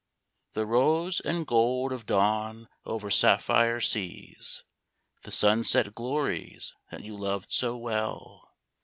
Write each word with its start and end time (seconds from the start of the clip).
The 0.53 0.65
rose 0.65 1.19
and 1.19 1.45
gold 1.45 1.91
of 1.91 2.07
dawn 2.07 2.67
o'er 2.87 3.11
sapphire 3.11 3.79
seas; 3.79 4.63
The 5.21 5.29
sunset 5.29 5.93
glories 5.93 6.73
that 6.89 7.03
you 7.03 7.15
loved 7.15 7.53
so 7.53 7.77
well 7.77 8.49